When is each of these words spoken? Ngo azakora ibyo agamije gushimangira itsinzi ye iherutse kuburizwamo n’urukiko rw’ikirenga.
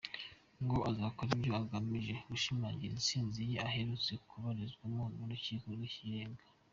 Ngo 0.63 0.77
azakora 0.89 1.29
ibyo 1.37 1.51
agamije 1.61 2.13
gushimangira 2.29 2.93
itsinzi 2.99 3.39
ye 3.51 3.57
iherutse 3.67 4.11
kuburizwamo 4.29 5.03
n’urukiko 5.17 5.65
rw’ikirenga. 5.75 6.41